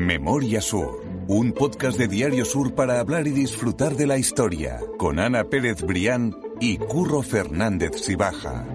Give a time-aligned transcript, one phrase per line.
[0.00, 5.18] Memoria Sur, un podcast de Diario Sur para hablar y disfrutar de la historia, con
[5.18, 8.66] Ana Pérez Brián y Curro Fernández Sibaja.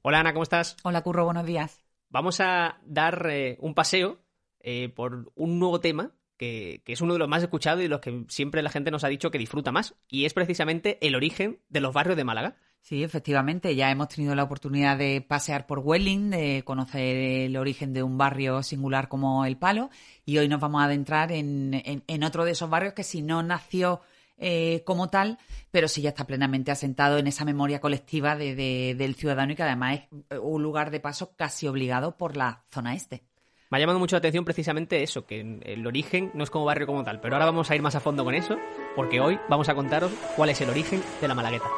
[0.00, 0.78] Hola Ana, ¿cómo estás?
[0.82, 1.84] Hola Curro, buenos días.
[2.08, 4.18] Vamos a dar eh, un paseo
[4.60, 7.90] eh, por un nuevo tema que, que, es uno de los más escuchados y de
[7.90, 11.14] los que siempre la gente nos ha dicho que disfruta más, y es precisamente el
[11.14, 12.56] origen de los barrios de Málaga.
[12.80, 17.92] Sí, efectivamente, ya hemos tenido la oportunidad de pasear por Welling, de conocer el origen
[17.92, 19.90] de un barrio singular como El Palo,
[20.24, 23.42] y hoy nos vamos a adentrar en, en, otro de esos barrios que si no
[23.42, 24.00] nació
[24.38, 25.38] eh, como tal,
[25.70, 29.56] pero sí ya está plenamente asentado en esa memoria colectiva de, de, del ciudadano y
[29.56, 30.00] que además
[30.30, 33.22] es un lugar de paso casi obligado por la zona este.
[33.70, 36.86] Me ha llamado mucho la atención precisamente eso, que el origen no es como barrio
[36.86, 38.56] como tal, pero ahora vamos a ir más a fondo con eso,
[38.96, 41.68] porque hoy vamos a contaros cuál es el origen de la Malagueta.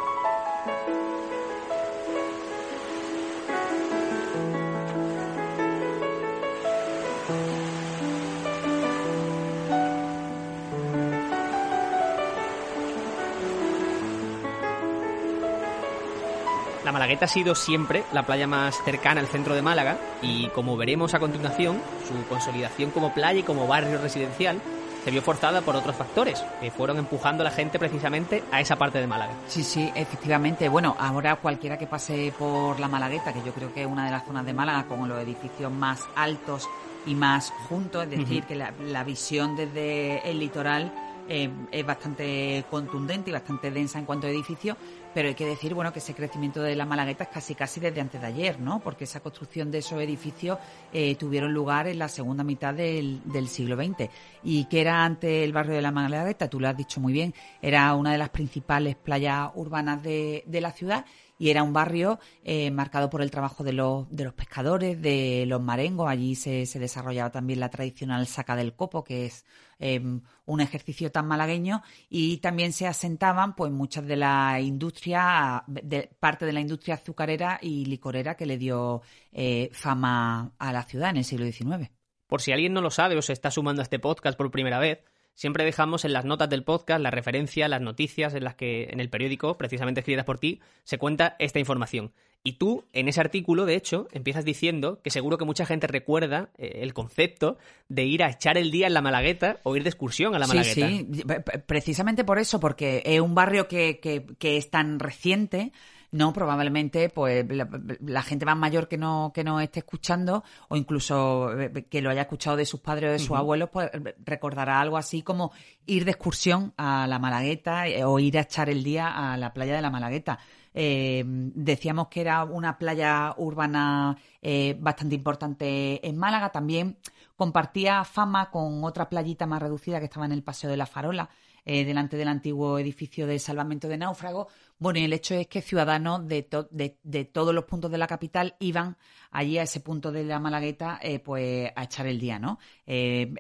[17.11, 21.13] Malagueta ha sido siempre la playa más cercana al centro de Málaga y como veremos
[21.13, 24.61] a continuación, su consolidación como playa y como barrio residencial
[25.03, 28.77] se vio forzada por otros factores que fueron empujando a la gente precisamente a esa
[28.77, 29.33] parte de Málaga.
[29.49, 30.69] Sí, sí, efectivamente.
[30.69, 34.13] Bueno, ahora cualquiera que pase por la Malagueta, que yo creo que es una de
[34.13, 36.69] las zonas de Málaga con los edificios más altos
[37.07, 38.47] y más juntos, es decir, uh -huh.
[38.47, 40.93] que la, la visión desde el litoral
[41.33, 44.77] eh, es bastante contundente y bastante densa en cuanto a edificios,
[45.15, 48.01] pero hay que decir, bueno, que ese crecimiento de la Malagueta es casi casi desde
[48.01, 48.81] antes de ayer, ¿no?
[48.81, 50.59] Porque esa construcción de esos edificios
[50.93, 54.11] eh, tuvieron lugar en la segunda mitad del, siglo XX.
[54.43, 56.49] ¿Y que era antes el barrio de la Malagueta?
[56.49, 60.73] Tú lo has dicho muy bien, era una de las principales playas urbanas de la
[60.73, 61.05] ciudad
[61.41, 65.45] y era un barrio eh, marcado por el trabajo de los, de los pescadores, de
[65.47, 66.07] los marengos.
[66.11, 69.47] Allí se, se desarrollaba también la tradicional saca del copo, que es
[69.79, 70.03] eh,
[70.45, 76.45] un ejercicio tan malagueño, y también se asentaban pues muchas de la industria, de, parte
[76.45, 79.01] de la industria azucarera y licorera que le dio
[79.33, 81.91] eh, fama a la ciudad en el siglo XIX.
[82.27, 84.79] Por si alguien no lo sabe o se está sumando a este podcast por primera
[84.79, 84.99] vez,
[85.41, 89.01] Siempre dejamos en las notas del podcast la referencia, las noticias en las que en
[89.01, 92.13] el periódico, precisamente escritas por ti, se cuenta esta información.
[92.45, 96.51] Y tú, en ese artículo, de hecho, empiezas diciendo que seguro que mucha gente recuerda
[96.59, 97.57] eh, el concepto
[97.89, 100.47] de ir a echar el día en la Malagueta o ir de excursión a la
[100.47, 100.87] Malagueta.
[100.87, 101.23] Sí, sí,
[101.67, 105.73] precisamente por eso, porque es un barrio que, que, que es tan reciente.
[106.13, 107.69] No, probablemente, pues la,
[108.01, 112.11] la, gente más mayor que no, que no esté escuchando, o incluso eh, que lo
[112.11, 113.39] haya escuchado de sus padres o de sus uh -huh.
[113.39, 113.91] abuelos, pues
[114.25, 115.53] recordará algo así como
[115.87, 119.53] ir de excursión a la Malagueta eh, o ir a echar el día a la
[119.53, 120.39] playa de la Malagueta.
[120.73, 126.51] Eh, decíamos que era una playa urbana eh, bastante importante en Málaga.
[126.51, 126.99] También
[127.37, 131.29] compartía fama con otra playita más reducida que estaba en el Paseo de la Farola,
[131.73, 134.49] eh, delante del antiguo edificio de salvamento de náufragos.
[134.81, 137.99] Bueno, y el hecho es que ciudadanos de, to de, de, todos los puntos de
[137.99, 138.97] la capital iban
[139.31, 142.59] allí a ese punto de la Malagueta eh, pues a echar el día, ¿no?
[142.89, 143.33] Eh,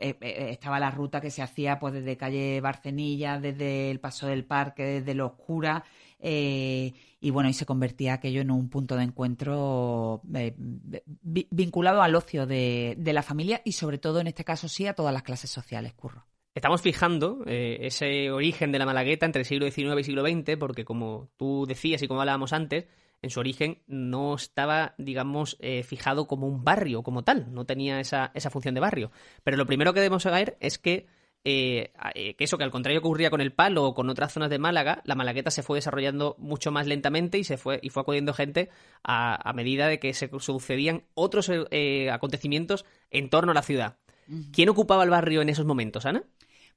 [0.52, 4.84] estaba la ruta que se hacía pues desde calle Barcenilla, desde el Paso del Parque,
[4.84, 5.82] desde Los Curas,
[6.20, 10.22] y bueno, y se convertía aquello en un punto de encuentro
[11.50, 14.94] vinculado al ocio de, de la familia y sobre todo en este caso sí a
[14.94, 16.26] todas las clases sociales, Curro.
[16.53, 20.56] Estamos fijando eh, ese origen de la Malagueta entre el siglo XIX y siglo XX,
[20.59, 22.87] porque como tú decías y como hablábamos antes,
[23.22, 28.00] en su origen no estaba, digamos, eh, fijado como un barrio como tal, no tenía
[28.00, 29.12] esa, esa, función de barrio.
[29.44, 31.06] Pero lo primero que debemos saber es que,
[31.44, 34.50] eh, que eso, que al contrario que ocurría con el Palo o con otras zonas
[34.50, 38.00] de Málaga, la Malagueta se fue desarrollando mucho más lentamente y se fue, y fue
[38.00, 38.71] acudiendo gente
[39.05, 41.49] a, a medida de que se sucedían otros
[42.11, 43.99] acontecimientos en torno a la ciudad.
[44.52, 46.22] ¿Quién ocupaba el barrio en esos momentos, Ana?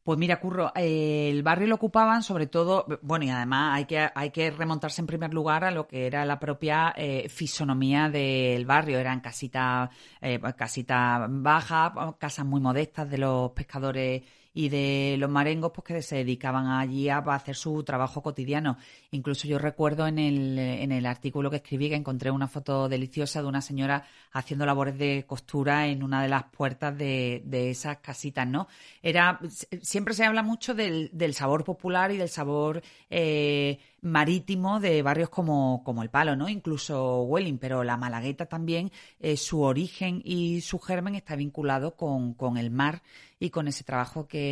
[0.03, 4.09] Pues mira, Curro, eh, el barrio lo ocupaban sobre todo, bueno, y además hay que,
[4.13, 8.65] hay que remontarse en primer lugar a lo que era la propia eh, fisonomía del
[8.65, 8.99] barrio.
[8.99, 9.89] Eran casitas
[10.19, 14.23] eh, casita bajas, casas muy modestas de los pescadores
[14.53, 18.77] y de los marengos pues que se dedicaban allí a hacer su trabajo cotidiano.
[19.11, 23.41] Incluso yo recuerdo en el, en el artículo que escribí que encontré una foto deliciosa
[23.41, 27.97] de una señora haciendo labores de costura en una de las puertas de, de esas
[27.97, 28.67] casitas, ¿no?
[29.01, 29.39] Era,
[29.81, 35.29] siempre se habla mucho del, del sabor popular y del sabor eh, marítimo de barrios
[35.29, 36.49] como, como El Palo, ¿no?
[36.49, 42.33] Incluso Welling, pero la Malagueta también, eh, su origen y su germen está vinculado con,
[42.33, 43.01] con el mar
[43.39, 44.42] y con ese trabajo que,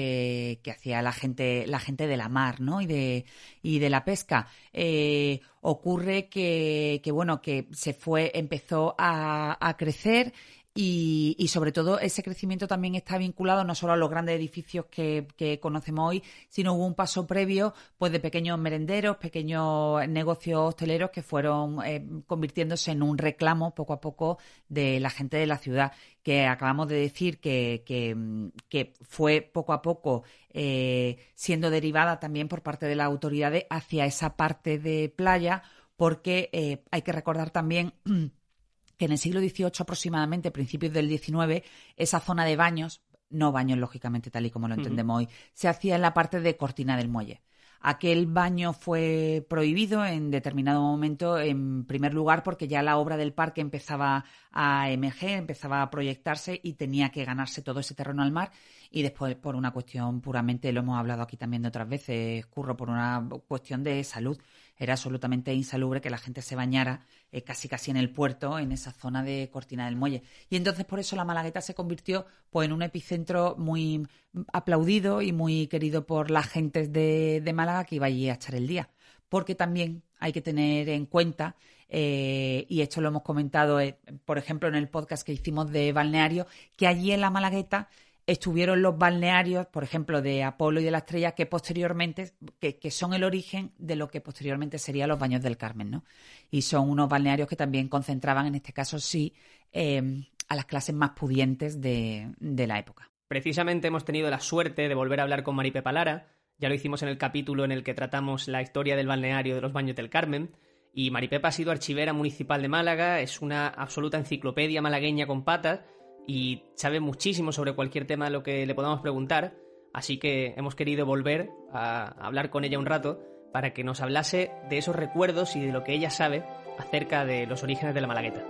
[0.62, 2.82] que, hacía la gente, la gente de la mar, ¿no?
[2.82, 3.26] Y de,
[3.62, 4.48] y de la pesca.
[4.74, 10.34] Eh, ocurre que, que, bueno, que se fue, empezó a, a crecer
[10.74, 15.60] y, sobre todo ese crecimiento también está vinculado no solo a los grandes edificios que,
[15.62, 21.24] conocemos hoy, sino hubo un paso previo pues de pequeños merenderos, pequeños negocios hosteleros que
[21.24, 24.38] fueron eh, convirtiéndose en un reclamo poco a poco
[24.70, 25.92] de la gente de la ciudad,
[26.24, 32.62] que acabamos de decir que, que, fue poco a poco eh, siendo derivada también por
[32.62, 35.64] parte de las autoridades hacia esa parte de playa,
[35.96, 37.94] porque eh, hay que recordar también
[38.98, 41.64] que en el siglo XVIII aproximadamente, principios del XIX,
[41.96, 45.96] esa zona de baños, no baños lógicamente tal y como lo entendemos hoy, se hacía
[45.96, 47.42] en la parte de cortina del muelle.
[47.84, 53.34] Aquel baño fue prohibido en determinado momento, en primer lugar, porque ya la obra del
[53.34, 58.32] parque empezaba a emerger, empezaba a proyectarse y tenía que ganarse todo ese terreno al
[58.32, 58.52] mar.
[58.92, 62.78] Y después, por una cuestión puramente, lo hemos hablado aquí también de otras veces, curro,
[62.78, 64.38] por una cuestión de salud
[64.82, 68.72] era absolutamente insalubre que la gente se bañara eh, casi casi en el puerto, en
[68.72, 70.24] esa zona de Cortina del Muelle.
[70.50, 74.08] Y entonces por eso la Malagueta se convirtió pues, en un epicentro muy
[74.52, 78.56] aplaudido y muy querido por la gente de, de Málaga que iba allí a echar
[78.56, 78.90] el día.
[79.30, 81.56] Porque también hay que tener en cuenta
[81.88, 85.92] eh, y esto lo hemos comentado, eh, por ejemplo, en el podcast que hicimos de
[85.92, 87.88] balneario, que allí en la Malagueta
[88.32, 93.14] estuvieron los balnearios, por ejemplo, de Apolo y de la Estrella, que posteriormente, que, son
[93.14, 96.06] el origen de lo que posteriormente serían los baños del Carmen, ¿no?
[96.50, 99.34] Y son unos balnearios que también concentraban, en este caso sí,
[99.74, 103.12] em, a las clases más pudientes de, la época.
[103.28, 107.02] Precisamente hemos tenido la suerte de volver a hablar con Maripe Palara, ya lo hicimos
[107.04, 110.10] en el capítulo en el que tratamos la historia del balneario de los baños del
[110.10, 110.52] Carmen,
[110.94, 115.82] y Maripepa ha sido archivera municipal de Málaga, es una absoluta enciclopedia malagueña con patas,
[116.28, 119.56] y sabe muchísimo sobre cualquier tema lo que le podamos preguntar,
[119.94, 123.20] así que hemos querido volver a hablar con ella un rato
[123.52, 126.44] para que nos hablase de esos recuerdos y de lo que ella sabe
[126.78, 128.44] acerca de los orígenes de la Malagueta.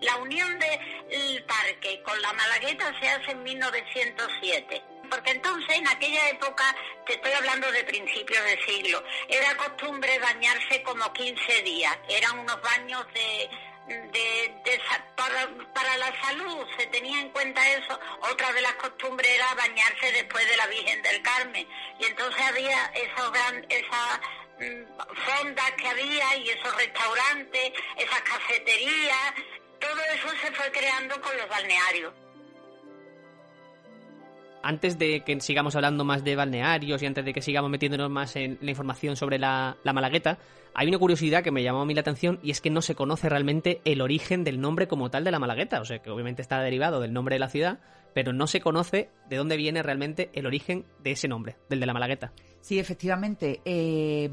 [0.00, 6.28] La unión del parque con la Malagueta se hace en 1907 porque entonces en aquella
[6.30, 6.74] época,
[7.06, 12.60] te estoy hablando de principios de siglo, era costumbre bañarse como 15 días, eran unos
[12.62, 13.50] baños de,
[15.16, 17.98] para, la salud, se tenía en cuenta eso.
[18.30, 21.66] Otra de las costumbres era bañarse después de la Virgen del Carmen.
[21.98, 23.32] Y entonces había esos
[23.68, 24.20] esas
[24.60, 24.84] mm,
[25.26, 29.34] fondas que había y esos restaurantes, esas cafeterías,
[29.80, 32.12] todo eso se fue creando con los balnearios.
[34.62, 38.36] Antes de que sigamos hablando más de balnearios y antes de que sigamos metiéndonos más
[38.36, 40.38] en la información sobre la, Malagueta,
[40.74, 42.94] hay una curiosidad que me llamó a mí la atención y es que no se
[42.94, 45.80] conoce realmente el origen del nombre como tal de la Malagueta.
[45.80, 47.78] O sea, que obviamente está derivado del nombre de la ciudad,
[48.14, 51.86] pero no se conoce de dónde viene realmente el origen de ese nombre, del de
[51.86, 52.32] la Malagueta.
[52.60, 53.60] Sí, efectivamente.
[53.64, 54.30] Eh,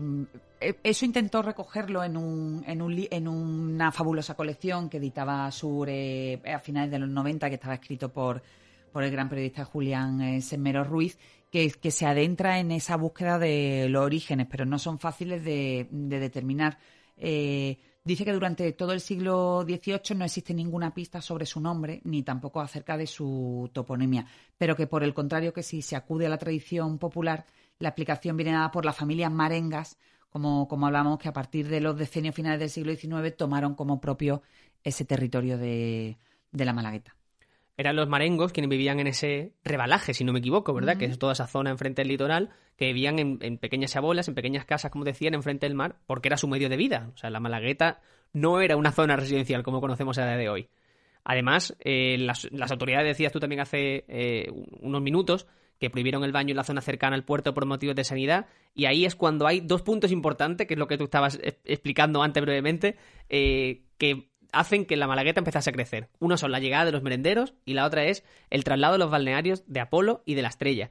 [0.59, 6.41] eso intentó recogerlo en, un, en, un, en, una fabulosa colección que editaba Sur eh,
[6.45, 8.41] a finales de los 90, que estaba escrito por
[8.97, 11.19] por el gran periodista Julián eh, Semero Ruiz,
[11.51, 16.79] que, se adentra en esa búsqueda de los orígenes, pero no son fáciles de, determinar.
[17.15, 22.01] Eh, dice que durante todo el siglo XVIII no existe ninguna pista sobre su nombre,
[22.05, 24.25] ni tampoco acerca de su toponimia,
[24.57, 27.45] pero que por el contrario que si se acude a la tradición popular,
[27.77, 30.00] la explicación viene dada por las familias marengas,
[30.31, 34.01] como, como hablamos, que a partir de los decenios finales del siglo XIX tomaron como
[34.01, 34.41] propio
[34.83, 36.17] ese territorio de
[36.51, 37.16] la Malagueta
[37.77, 40.98] eran los marengos quienes vivían en ese rebalaje, si no me equivoco, ¿verdad?
[40.98, 44.65] Que es toda esa zona enfrente del litoral, que vivían en, pequeñas abuelas, en pequeñas
[44.65, 47.12] casas, como decían, enfrente del mar, porque era su medio de vida.
[47.13, 48.01] O sea, la Malagueta
[48.34, 50.69] no era una zona residencial como conocemos a día de hoy.
[51.24, 55.46] Además, eh, las, autoridades, decías tú también hace eh, unos minutos,
[55.79, 58.86] que prohibieron el baño en la zona cercana al puerto por motivos de sanidad, y
[58.86, 62.41] ahí es cuando hay dos puntos importantes, que es lo que tú estabas explicando antes
[62.41, 62.96] brevemente,
[63.29, 66.10] eh, que hacen que la Malagueta empezase a crecer.
[66.20, 69.12] Una son la llegada de los merenderos y la otra es el traslado de los
[69.12, 70.89] balnearios de Apolo y de la Estrella.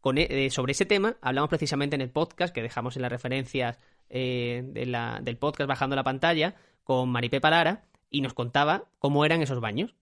[0.00, 3.10] Con, e, eh, sobre ese tema hablamos precisamente en el podcast que dejamos en las
[3.10, 3.78] referencias
[4.10, 9.60] eh, del podcast bajando la pantalla con Maripepa Lara y nos contaba cómo eran esos
[9.60, 9.94] baños.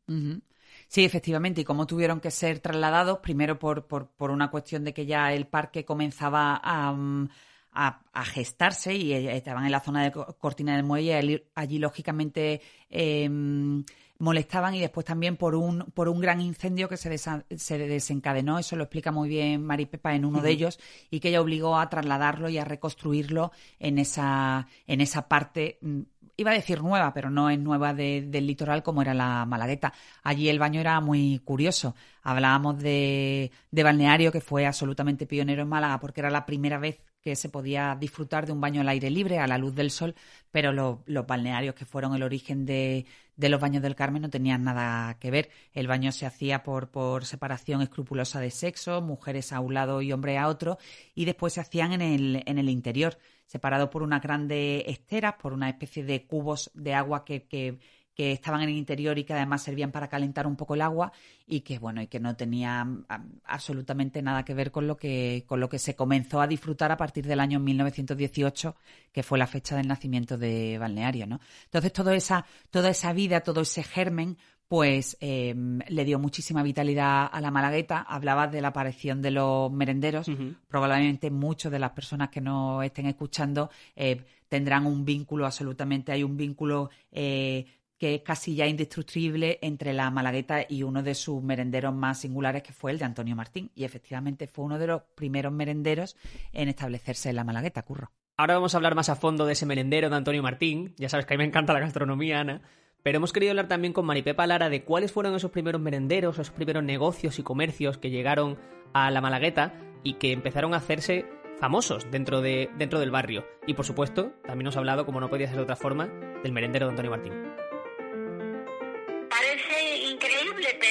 [0.88, 4.94] Sí, efectivamente, y cómo tuvieron que ser trasladados, primero por, por, por una cuestión de
[4.94, 7.28] que ya el parque comenzaba a, mm,
[7.76, 11.46] a, gestarse y eh, estaban en la zona de Cortina del Muelle.
[11.54, 13.84] Allí, lógicamente, em,
[14.18, 18.58] molestaban y después también por un, por un gran incendio que se, se desencadenó.
[18.58, 20.78] Eso lo explica muy bien Mari Pepa en uno de ellos
[21.10, 26.00] y que ella obligó a trasladarlo y a reconstruirlo en esa, en esa parte mm,
[26.38, 29.92] iba a decir nueva, pero no es nueva del litoral como era la Malagueta.
[30.22, 31.94] Allí el baño era muy curioso.
[32.22, 37.00] Hablábamos de, de balneario que fue absolutamente pionero en Málaga porque era la primera vez
[37.26, 40.14] que se podía disfrutar de un baño al aire libre, a la luz del sol,
[40.52, 43.04] pero los balnearios que fueron el origen de,
[43.34, 45.50] de, los baños del Carmen no tenían nada que ver.
[45.72, 50.12] El baño se hacía por, por separación escrupulosa de sexo, mujeres a un lado y
[50.12, 50.78] hombres a otro,
[51.16, 55.52] y después se hacían en el, en el interior, separados por unas grandes esteras, por
[55.52, 57.80] una especie de cubos de agua que
[58.16, 61.12] que estaban en el interior y que además servían para calentar un poco el agua
[61.46, 63.04] y que bueno y que no tenían
[63.44, 66.96] absolutamente nada que ver con lo que con lo que se comenzó a disfrutar a
[66.96, 68.74] partir del año 1918
[69.12, 73.42] que fue la fecha del nacimiento de Balneario no entonces toda esa toda esa vida
[73.42, 78.00] todo ese germen pues em, le dio muchísima vitalidad a la Malagueta.
[78.02, 80.28] Hablabas de la aparición de los merenderos.
[80.66, 86.22] Probablemente muchas de las personas que nos estén escuchando eh, tendrán un vínculo, absolutamente hay
[86.22, 87.66] un vínculo eh,
[87.98, 92.62] que es casi ya indestructible entre la Malagueta y uno de sus merenderos más singulares,
[92.62, 93.70] que fue el de Antonio Martín.
[93.74, 96.16] Y efectivamente fue uno de los primeros merenderos
[96.52, 98.10] en establecerse en la Malagueta, Curro.
[98.36, 100.94] Ahora vamos a hablar más a fondo de ese merendero de Antonio Martín.
[100.98, 102.60] Ya sabes que a mí me encanta la gastronomía, Ana.
[103.02, 106.50] Pero hemos querido hablar también con Maripepa Lara de cuáles fueron esos primeros merenderos, esos
[106.50, 108.58] primeros negocios y comercios que llegaron
[108.92, 111.24] a la Malagueta y que empezaron a hacerse
[111.58, 113.46] famosos dentro, de, dentro del barrio.
[113.66, 116.08] Y por supuesto, también nos ha hablado, como no podía ser de otra forma,
[116.42, 117.55] del merendero de Antonio Martín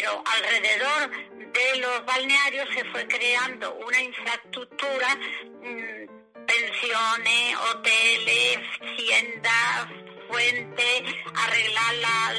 [0.05, 1.09] pero alrededor
[1.51, 8.59] de los balnearios se fue creando una infraestructura, mm, pensiones, hoteles,
[8.97, 9.87] tiendas,
[10.27, 12.35] fuentes, arreglar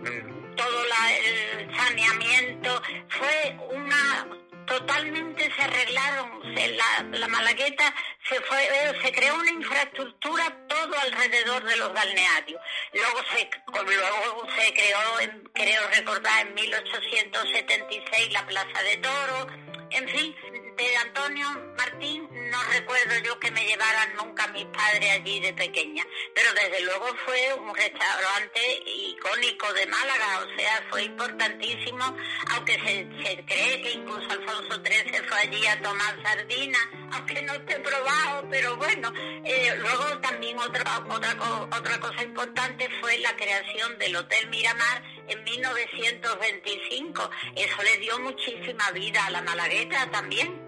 [0.00, 0.84] mm, todo
[1.26, 2.82] el saneamiento.
[3.08, 4.26] Fue una
[4.66, 7.94] totalmente se arreglaron, la, la Malagueta
[8.26, 12.60] se fue, eh, se creó una infraestructura todo alrededor de los balnearios.
[12.92, 19.46] Luego se, luego se creó, creo recordar, en 1876 la Plaza de Toro,
[19.90, 20.34] en fin,
[20.76, 26.04] de Antonio Martín no recuerdo yo que me llevaran nunca mis padres allí de pequeña,
[26.34, 32.16] pero desde luego fue un restaurante icónico de Málaga, o sea, fue importantísimo,
[32.52, 36.78] aunque se, cree que incluso Alfonso XIII fue allí a tomar sardina,
[37.12, 39.12] aunque no esté probado, pero bueno,
[39.44, 41.36] eh, luego también otra, otra,
[41.76, 48.92] otra cosa importante fue la creación del Hotel Miramar en 1925, eso le dio muchísima
[48.92, 50.63] vida a la Malagueta también.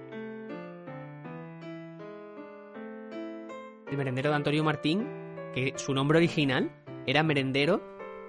[3.90, 5.06] El merendero de Antonio Martín,
[5.54, 6.70] que su nombre original
[7.06, 7.82] era merendero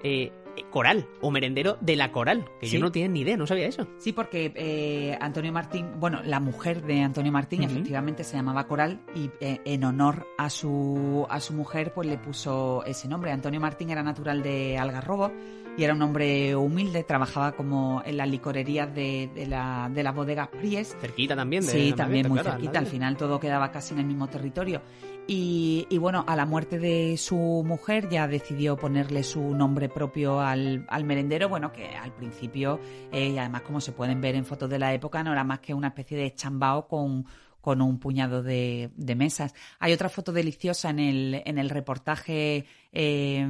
[0.04, 0.32] eh,
[0.72, 3.88] Coral o merendero de la Coral, que yo no tenía ni idea, no sabía eso.
[4.00, 9.02] Sí, porque eh, Antonio Martín, bueno, la mujer de Antonio Martín efectivamente se llamaba Coral
[9.16, 13.32] y eh, en honor a su, a su mujer pues le puso ese nombre.
[13.32, 15.32] Antonio Martín era natural de Algarrobo
[15.78, 20.16] y era un hombre humilde, trabajaba como en las licorerías de, de, la, de las
[20.16, 20.98] bodegas Pries.
[21.00, 21.64] Cerquita también.
[21.64, 24.82] De sí, también muy cerquita, al final todo quedaba casi en el mismo territorio.
[25.30, 30.40] Y, y, bueno, a la muerte de su mujer ya decidió ponerle su nombre propio
[30.40, 32.80] al, al merendero, bueno, que al principio,
[33.12, 35.60] eh, y además como se pueden ver en fotos de la época, no era más
[35.60, 37.26] que una especie de chambao con
[37.68, 39.54] con un puñado de, mesas.
[39.80, 43.46] Hay otra foto deliciosa en el, en el reportaje eh,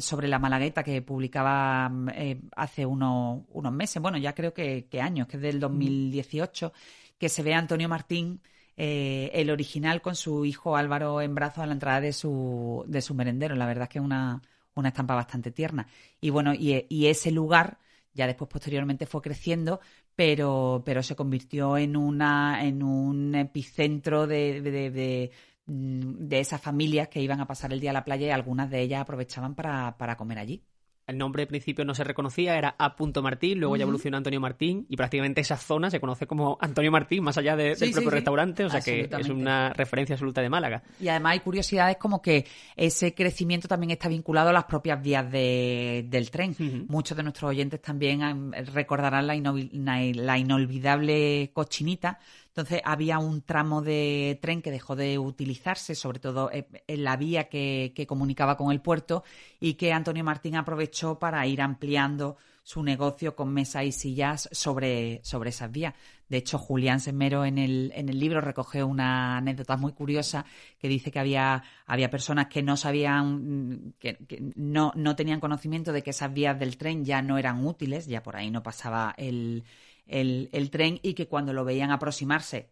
[0.00, 5.36] sobre la Malagueta que publicaba eh, hace unos meses, bueno, ya creo que, años, que
[5.36, 6.72] es del 2018,
[7.16, 8.40] que se ve a Antonio Martín.
[8.76, 13.00] Eh, el original con su hijo Álvaro en brazos a la entrada de su, de
[13.00, 13.54] su merendero.
[13.54, 14.42] La verdad es que es una,
[14.84, 15.86] estampa bastante tierna.
[16.20, 17.78] Y bueno, y ese lugar
[18.14, 19.80] ya después posteriormente fue creciendo,
[20.14, 25.30] pero, pero se convirtió en, una, en un epicentro de, de, de,
[25.66, 28.80] de esas familias que iban a pasar el día a la playa y algunas de
[28.80, 30.64] ellas aprovechaban para, para comer allí
[31.10, 32.94] el nombre al principio no se reconocía, era A.
[33.22, 37.22] Martín, luego ya evolucionó Antonio Martín y prácticamente esa zona se conoce como Antonio Martín,
[37.24, 40.82] más allá del propio restaurante, o sea que es una referencia absoluta de Málaga.
[41.00, 45.30] Y además hay curiosidades como que ese crecimiento también está vinculado a las propias vías
[45.30, 46.54] del tren.
[46.88, 52.18] Muchos de nuestros oyentes también recordarán la, la inolvidable cochinita
[52.50, 57.16] entonces había un tramo de tren que dejó de utilizarse, sobre todo eh, en la
[57.16, 59.22] vía que, comunicaba con el puerto,
[59.60, 65.20] y que Antonio Martín aprovechó para ir ampliando su negocio con mesas y sillas sobre,
[65.22, 65.94] sobre esas vías.
[66.28, 70.44] De hecho, Julián Semero en el, en el libro recoge una anécdota muy curiosa
[70.78, 74.18] que dice que había, había personas que no sabían, que,
[74.56, 78.22] no, no tenían conocimiento de que esas vías del tren ya no eran útiles, ya
[78.22, 79.64] por ahí no pasaba el,
[80.10, 82.68] el, tren y que cuando lo veían aproximarse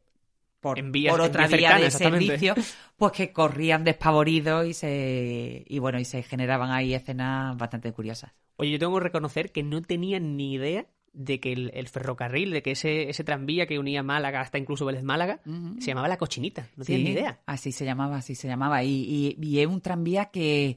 [0.60, 0.78] por,
[1.08, 2.54] por otra vía de servicio,
[2.96, 8.32] pues que corrían despavoridos y se y bueno y se generaban ahí escenas bastante curiosas.
[8.56, 12.62] Oye, yo tengo que reconocer que no tenía ni idea de que el, ferrocarril, de
[12.62, 15.40] que ese, ese tranvía que unía Málaga hasta incluso Vélez Málaga,
[15.78, 16.68] se llamaba La Cochinita.
[16.76, 17.40] No tienes ni idea.
[17.46, 18.84] Así se llamaba, así se llamaba.
[18.84, 20.76] Y, y, es un tranvía que,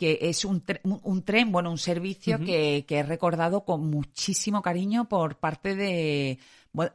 [0.00, 5.10] que es un, un, tren, bueno, un servicio que, que, he recordado con muchísimo cariño
[5.10, 6.38] por parte de,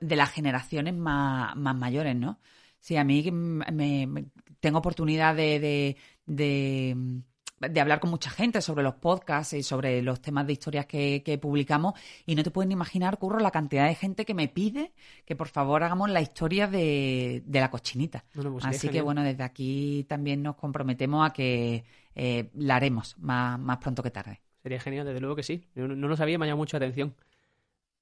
[0.02, 2.40] de las generaciones más, más mayores, ¿no?
[2.80, 4.26] Sí, a mí me,
[4.60, 5.96] tengo oportunidad de,
[6.26, 7.22] de
[7.60, 11.40] de hablar con mucha gente sobre los podcasts y sobre los temas de historias que,
[11.42, 11.94] publicamos
[12.26, 14.92] y no te pueden imaginar, Curro, la cantidad de gente que me pide
[15.26, 18.26] que por favor hagamos la historia de, la cochinita.
[18.34, 21.84] Pues Así que bueno, desde aquí también nos comprometemos a que
[22.16, 24.42] eh, la haremos más, más pronto que tarde.
[24.64, 25.68] Sería genial, desde luego que sí.
[25.76, 27.14] no, lo sabía, me ha llamado mucho atención.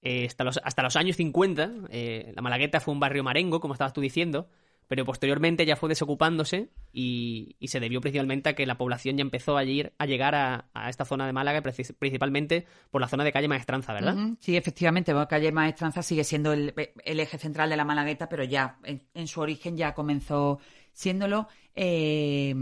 [0.02, 3.74] Eh, hasta, los, hasta los años 50, eh, la Malagueta fue un barrio marengo, como
[3.74, 4.48] estabas tú diciendo,
[4.88, 9.58] pero posteriormente ya fue desocupándose y, se debió principalmente a que la población ya empezó
[9.58, 13.48] a, ir, a llegar a, esta zona de Málaga, principalmente por la zona de calle
[13.48, 14.16] Maestranza, ¿verdad?
[14.40, 19.28] Sí, efectivamente, calle Maestranza sigue siendo el, eje central de la Malagueta, pero ya en,
[19.28, 20.60] su origen ya comenzó
[20.92, 21.48] siéndolo.
[21.76, 22.54] Eh,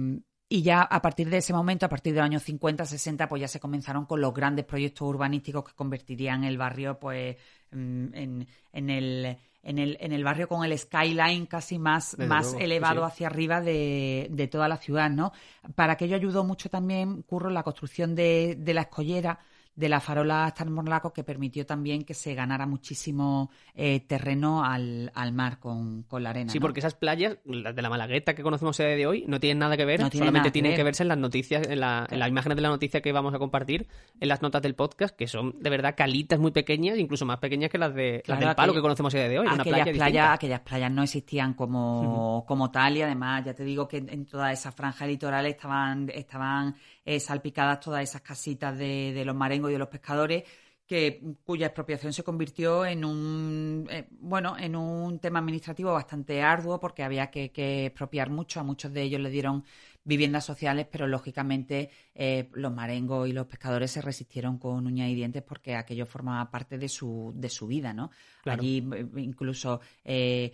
[0.51, 3.39] y ya a partir de ese momento, a partir de los años 50, 60, pues
[3.39, 7.37] ya se comenzaron con los grandes proyectos urbanísticos que convertirían el barrio pues
[7.71, 12.53] mm, en, en el en el, en el barrio con el skyline casi más, más
[12.59, 15.31] elevado hacia arriba de, de, toda la ciudad, ¿no?
[15.75, 19.39] Para aquello ayudó mucho también, Curro, la construcción de, de la escollera,
[19.81, 24.63] de la farola hasta el Morlaco que permitió también que se ganara muchísimo eh, terreno
[24.63, 26.51] al, al, mar con, con, la arena.
[26.51, 29.39] Sí, porque esas playas, las de la Malagueta que conocemos a día de hoy, no
[29.39, 32.29] tienen nada que ver, solamente tienen que, verse en las noticias, en, la, en las
[32.29, 33.87] imágenes de la noticia que vamos a compartir,
[34.19, 37.71] en las notas del podcast, que son de verdad calitas muy pequeñas, incluso más pequeñas
[37.71, 39.47] que las, de, las del palo que conocemos a día de hoy.
[39.47, 43.97] Aquellas, playas, aquellas playas no existían como, como tal y además ya te digo que
[43.97, 49.69] en toda esa franja litoral estaban, estaban eh, salpicadas todas esas casitas de, los marengos
[49.69, 50.43] y de los pescadores
[50.85, 56.79] que, cuya expropiación se convirtió en un eh, bueno en un tema administrativo bastante arduo
[56.79, 58.59] porque había que, que, expropiar mucho.
[58.59, 59.63] A muchos de ellos le dieron
[60.03, 65.15] viviendas sociales, pero lógicamente eh, los marengos y los pescadores se resistieron con uñas y
[65.15, 68.09] dientes porque aquello formaba parte de su, de su vida, ¿no?
[68.45, 70.51] Allí eh, incluso eh,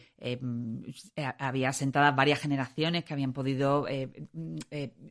[1.39, 3.85] había sentadas varias generaciones que habían podido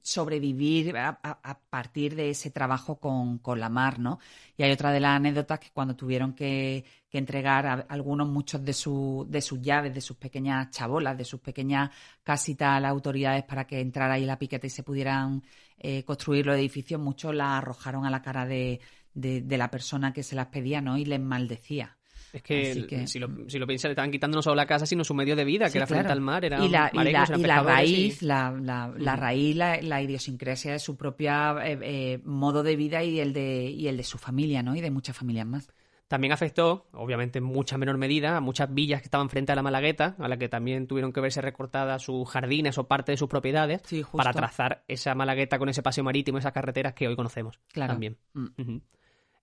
[0.03, 4.19] sobrevivir a, partir de ese trabajo con, con la mar, ¿no?
[4.59, 6.85] Y hay otra de las anécdotas que cuando tuvieron que
[7.17, 11.25] que entregar a algunos, muchos de, su, de sus llaves, de sus pequeñas chabolas, de
[11.25, 11.91] sus pequeñas
[12.23, 15.43] casitas a las autoridades para que entrara ahí la piqueta y se pudieran
[15.79, 18.81] eh, construir los edificios, muchos la arrojaron a la cara de,
[19.15, 20.99] de, la persona que se las pedía ¿no?
[20.99, 21.97] y les maldecía.
[22.35, 25.05] Es que, Si, lo, si lo piensas, le estaban quitando no solo la casa, sino
[25.05, 26.45] su medio de vida, que era frente al mar.
[26.45, 26.99] Era y la, y
[27.39, 33.03] la, raíz, la, la, raíz, la, idiosincrasia de su propia eh, eh, modo de vida
[33.03, 34.77] y el de, y el de su familia, ¿no?
[34.77, 35.71] Y de muchas familias más.
[36.09, 39.62] También afectó, obviamente en mucha menor medida, a muchas villas que estaban frente a la
[39.62, 43.29] Malagueta, a la que también tuvieron que verse recortadas sus jardines o parte de sus
[43.29, 47.95] propiedades para trazar esa Malagueta con ese paseo marítimo, esas carreteras que hoy conocemos claro.
[47.95, 48.19] también.
[48.35, 48.77] Mm.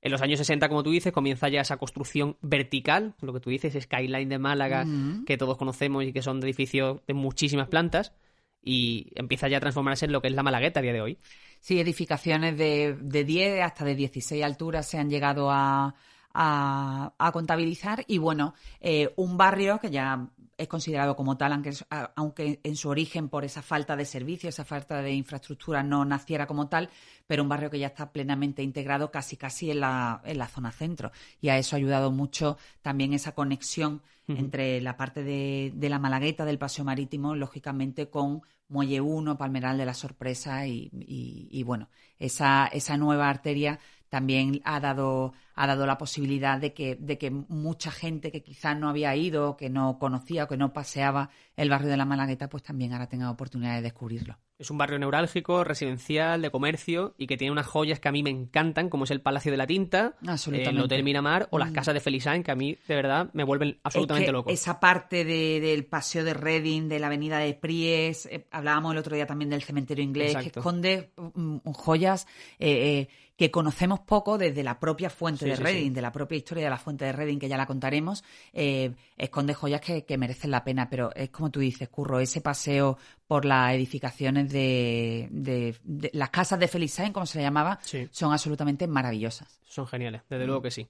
[0.04, 3.50] En los años 60, como tú dices, comienza ya esa construcción vertical, lo que tú
[3.50, 4.86] dices, skyline de Málaga,
[5.26, 8.14] que todos conocemos y que son de edificios de muchísimas plantas,
[8.62, 11.18] y empieza ya a transformarse en lo que es la Malagueta a día de hoy.
[11.60, 15.96] Sí, edificaciones de, de 10 hasta de 16 alturas se han llegado a,
[16.34, 21.72] a, contabilizar y bueno, eh, un barrio que ya es considerado como tal, aunque,
[22.16, 26.46] aunque en su origen por esa falta de servicios, esa falta de infraestructura no naciera
[26.46, 26.90] como tal,
[27.28, 30.72] pero un barrio que ya está plenamente integrado casi casi en la, en la zona
[30.72, 31.12] centro.
[31.42, 36.00] Y a eso ha ayudado mucho también esa conexión entre la parte de, de, la
[36.00, 41.64] Malagueta, del Paseo Marítimo, lógicamente con Muelle 1, Palmeral de la Sorpresa y, y, y
[41.64, 43.80] bueno, esa, esa nueva arteria
[44.14, 48.78] también ha dado, ha dado la posibilidad de que, de que mucha gente que quizás
[48.78, 52.50] no había ido, que no conocía o que no paseaba el barrio de la Malagueta,
[52.50, 54.38] pues también ahora tenga oportunidad de descubrirlo.
[54.60, 58.24] Es un barrio neurálgico, residencial, de comercio y que tiene unas joyas que a mí
[58.24, 61.74] me encantan, como es el Palacio de la Tinta, el Hotel Miramar o las mm.
[61.74, 64.50] casas de Felisain, que a mí de verdad me vuelven absolutamente loco.
[64.50, 69.16] Esa parte del paseo de Reading, de la avenida de Pries, eh, hablábamos el otro
[69.16, 72.28] día también del cementerio inglés, que esconde mm, joyas
[72.60, 76.64] eh, eh, que conocemos poco desde la propia fuente de Reading, de la propia historia
[76.66, 80.64] de la fuente de Reading, que ya la contaremos, eh, esconde joyas que, merecen la
[80.64, 86.30] pena, pero es como tú dices, Curro, ese paseo por las edificaciones de, de, las
[86.30, 87.80] casas de Felisain, como se le llamaba,
[88.12, 89.60] son absolutamente maravillosas.
[89.66, 90.88] Son geniales, desde luego que sí.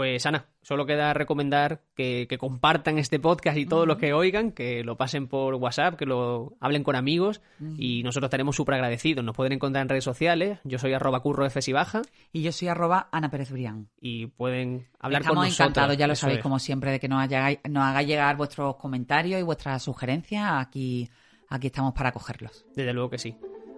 [0.00, 4.50] Pues Ana, solo queda recomendar que, que compartan este podcast y todos los que oigan,
[4.52, 7.42] que lo pasen por WhatsApp, que lo hablen con amigos
[7.76, 9.22] y nosotros estaremos súper agradecidos.
[9.22, 10.58] Nos pueden encontrar en redes sociales.
[10.64, 12.00] Yo soy arroba curro F si baja
[12.32, 13.88] Y yo soy arroba Ana Pérez Brián.
[14.00, 15.60] y pueden hablar Estamos con nosotros.
[15.68, 16.42] encantados, ya lo Eso sabéis, es.
[16.42, 20.46] como siempre, de que nos, hagáis- nos hagáis llegar vuestros comentarios y vuestras sugerencias.
[20.50, 21.10] Aquí,
[21.50, 22.64] aquí estamos para cogerlos.
[22.74, 23.36] Desde luego que sí.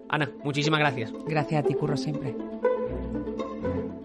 [0.09, 1.13] Ana, muchísimas gracias.
[1.27, 2.33] Gracias a ti, Curro, siempre.